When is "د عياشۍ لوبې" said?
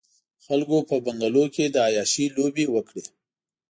1.69-2.65